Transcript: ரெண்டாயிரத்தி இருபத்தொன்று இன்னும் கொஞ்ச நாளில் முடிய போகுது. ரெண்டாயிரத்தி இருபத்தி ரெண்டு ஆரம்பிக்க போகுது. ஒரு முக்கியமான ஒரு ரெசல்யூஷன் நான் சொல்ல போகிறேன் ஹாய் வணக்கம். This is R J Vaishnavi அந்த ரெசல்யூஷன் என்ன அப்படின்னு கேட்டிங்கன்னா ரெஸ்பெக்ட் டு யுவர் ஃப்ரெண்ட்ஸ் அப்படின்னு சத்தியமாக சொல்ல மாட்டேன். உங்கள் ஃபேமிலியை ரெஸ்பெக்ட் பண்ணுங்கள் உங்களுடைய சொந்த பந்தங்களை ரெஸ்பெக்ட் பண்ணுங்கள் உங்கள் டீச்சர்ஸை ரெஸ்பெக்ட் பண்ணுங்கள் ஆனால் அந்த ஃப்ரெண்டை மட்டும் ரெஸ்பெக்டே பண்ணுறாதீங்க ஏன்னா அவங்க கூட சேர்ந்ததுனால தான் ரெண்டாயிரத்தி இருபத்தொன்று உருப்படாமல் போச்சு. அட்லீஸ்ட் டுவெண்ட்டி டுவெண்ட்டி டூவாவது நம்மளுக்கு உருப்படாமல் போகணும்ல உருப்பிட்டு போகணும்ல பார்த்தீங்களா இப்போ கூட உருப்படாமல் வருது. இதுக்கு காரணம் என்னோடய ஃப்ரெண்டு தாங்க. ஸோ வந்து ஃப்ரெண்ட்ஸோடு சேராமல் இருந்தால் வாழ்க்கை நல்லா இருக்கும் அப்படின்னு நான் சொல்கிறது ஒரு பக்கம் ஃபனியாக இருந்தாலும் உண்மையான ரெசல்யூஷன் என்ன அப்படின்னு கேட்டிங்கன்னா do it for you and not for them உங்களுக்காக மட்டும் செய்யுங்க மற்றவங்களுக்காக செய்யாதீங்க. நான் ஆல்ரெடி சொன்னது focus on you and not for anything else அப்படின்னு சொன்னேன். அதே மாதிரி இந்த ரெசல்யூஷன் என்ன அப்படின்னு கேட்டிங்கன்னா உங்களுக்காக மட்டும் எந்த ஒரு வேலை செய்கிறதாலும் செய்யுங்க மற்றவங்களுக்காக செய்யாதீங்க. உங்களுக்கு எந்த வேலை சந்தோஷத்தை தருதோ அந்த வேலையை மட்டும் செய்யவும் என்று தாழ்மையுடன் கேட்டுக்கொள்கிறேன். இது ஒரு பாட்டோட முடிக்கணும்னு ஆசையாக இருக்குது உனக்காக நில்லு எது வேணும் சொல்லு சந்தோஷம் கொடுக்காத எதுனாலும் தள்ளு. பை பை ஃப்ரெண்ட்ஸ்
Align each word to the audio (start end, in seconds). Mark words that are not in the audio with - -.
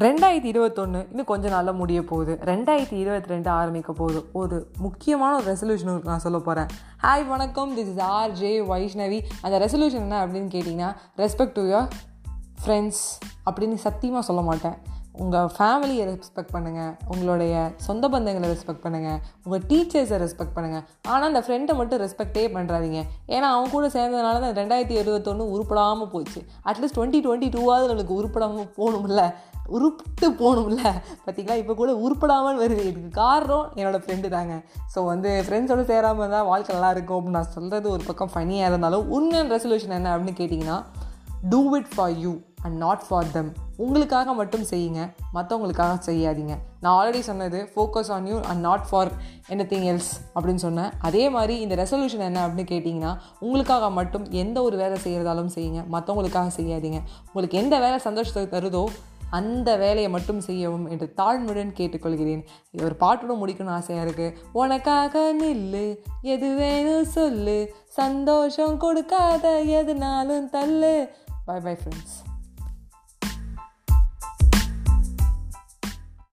ரெண்டாயிரத்தி 0.00 0.44
இருபத்தொன்று 0.44 1.06
இன்னும் 1.10 1.24
கொஞ்ச 1.24 1.48
நாளில் 1.48 1.72
முடிய 1.72 2.04
போகுது. 2.04 2.38
ரெண்டாயிரத்தி 2.44 2.92
இருபத்தி 2.92 3.28
ரெண்டு 3.28 3.50
ஆரம்பிக்க 3.50 3.92
போகுது. 3.92 4.28
ஒரு 4.32 4.70
முக்கியமான 4.78 5.36
ஒரு 5.36 5.52
ரெசல்யூஷன் 5.52 6.04
நான் 6.04 6.18
சொல்ல 6.18 6.38
போகிறேன் 6.38 6.68
ஹாய் 7.02 7.28
வணக்கம். 7.28 7.76
This 7.76 7.90
is 7.92 7.98
R 7.98 8.30
J 8.30 8.60
Vaishnavi 8.60 9.18
அந்த 9.40 9.58
ரெசல்யூஷன் 9.58 10.04
என்ன 10.04 10.26
அப்படின்னு 10.26 10.54
கேட்டிங்கன்னா 10.54 10.94
ரெஸ்பெக்ட் 11.16 11.52
டு 11.52 11.64
யுவர் 11.70 11.88
ஃப்ரெண்ட்ஸ் 12.64 13.02
அப்படின்னு 13.50 13.74
சத்தியமாக 13.74 14.24
சொல்ல 14.24 14.42
மாட்டேன். 14.42 14.89
உங்கள் 15.12 15.48
ஃபேமிலியை 15.56 16.04
ரெஸ்பெக்ட் 16.10 16.52
பண்ணுங்கள் 16.52 16.92
உங்களுடைய 17.08 17.70
சொந்த 17.76 18.08
பந்தங்களை 18.08 18.48
ரெஸ்பெக்ட் 18.52 18.84
பண்ணுங்கள் 18.84 19.18
உங்கள் 19.44 19.62
டீச்சர்ஸை 19.68 20.18
ரெஸ்பெக்ட் 20.24 20.54
பண்ணுங்கள் 20.56 20.84
ஆனால் 21.06 21.28
அந்த 21.34 21.40
ஃப்ரெண்டை 21.46 21.74
மட்டும் 21.74 22.00
ரெஸ்பெக்டே 22.00 22.44
பண்ணுறாதீங்க 22.56 23.00
ஏன்னா 23.26 23.42
அவங்க 23.42 23.70
கூட 23.70 23.86
சேர்ந்ததுனால 23.86 24.40
தான் 24.40 24.56
ரெண்டாயிரத்தி 24.60 24.96
இருபத்தொன்று 25.02 25.50
உருப்படாமல் 25.54 26.10
போச்சு. 26.10 26.42
அட்லீஸ்ட் 26.64 26.98
டுவெண்ட்டி 26.98 27.20
டுவெண்ட்டி 27.26 27.48
டூவாவது 27.56 27.88
நம்மளுக்கு 27.88 28.18
உருப்படாமல் 28.20 28.70
போகணும்ல 28.78 29.34
உருப்பிட்டு 29.68 30.26
போகணும்ல 30.40 30.82
பார்த்தீங்களா 31.24 31.56
இப்போ 31.56 31.74
கூட 31.74 31.92
உருப்படாமல் 31.92 32.56
வருது. 32.56 32.82
இதுக்கு 32.82 33.08
காரணம் 33.08 33.66
என்னோடய 33.74 34.02
ஃப்ரெண்டு 34.06 34.28
தாங்க. 34.28 34.62
ஸோ 34.94 35.04
வந்து 35.04 35.44
ஃப்ரெண்ட்ஸோடு 35.46 35.84
சேராமல் 35.84 36.22
இருந்தால் 36.22 36.44
வாழ்க்கை 36.44 36.74
நல்லா 36.74 36.90
இருக்கும் 36.90 37.18
அப்படின்னு 37.18 37.38
நான் 37.40 37.54
சொல்கிறது 37.54 37.90
ஒரு 37.90 38.02
பக்கம் 38.02 38.32
ஃபனியாக 38.34 38.70
இருந்தாலும் 38.70 39.08
உண்மையான 39.08 39.56
ரெசல்யூஷன் 39.56 39.96
என்ன 39.98 40.16
அப்படின்னு 40.16 40.40
கேட்டிங்கன்னா 40.40 40.78
do 41.50 41.76
it 41.76 41.92
for 41.94 42.10
you 42.10 42.40
and 42.62 42.76
not 42.76 43.04
for 43.08 43.30
them 43.32 43.50
உங்களுக்காக 43.76 44.32
மட்டும் 44.32 44.64
செய்யுங்க 44.70 45.02
மற்றவங்களுக்காக 45.34 45.94
செய்யாதீங்க. 46.06 46.54
நான் 46.80 46.96
ஆல்ரெடி 46.98 47.20
சொன்னது 47.20 47.58
focus 47.74 48.10
on 48.16 48.26
you 48.26 48.40
and 48.40 48.60
not 48.60 48.88
for 48.88 49.10
anything 49.72 49.86
else 49.92 50.10
அப்படின்னு 50.34 50.64
சொன்னேன். 50.66 50.90
அதே 51.00 51.22
மாதிரி 51.28 51.60
இந்த 51.60 51.74
ரெசல்யூஷன் 51.82 52.26
என்ன 52.30 52.46
அப்படின்னு 52.46 52.72
கேட்டிங்கன்னா 52.72 53.12
உங்களுக்காக 53.40 53.90
மட்டும் 53.90 54.26
எந்த 54.42 54.62
ஒரு 54.62 54.76
வேலை 54.76 54.98
செய்கிறதாலும் 55.04 55.54
செய்யுங்க 55.54 55.82
மற்றவங்களுக்காக 55.94 56.50
செய்யாதீங்க. 56.56 57.00
உங்களுக்கு 57.26 57.62
எந்த 57.62 57.78
வேலை 57.78 57.98
சந்தோஷத்தை 57.98 58.44
தருதோ 58.56 58.84
அந்த 59.38 59.70
வேலையை 59.76 60.10
மட்டும் 60.10 60.40
செய்யவும் 60.40 60.86
என்று 60.92 61.06
தாழ்மையுடன் 61.16 61.76
கேட்டுக்கொள்கிறேன். 61.76 62.42
இது 62.70 62.84
ஒரு 62.84 62.96
பாட்டோட 63.02 63.34
முடிக்கணும்னு 63.40 63.76
ஆசையாக 63.76 64.06
இருக்குது 64.06 64.34
உனக்காக 64.52 65.22
நில்லு 65.42 65.84
எது 66.34 66.48
வேணும் 66.54 67.04
சொல்லு 67.04 67.58
சந்தோஷம் 68.00 68.76
கொடுக்காத 68.76 69.52
எதுனாலும் 69.80 70.48
தள்ளு. 70.56 70.94
பை 71.46 71.58
பை 71.60 71.76
ஃப்ரெண்ட்ஸ் 71.82 72.16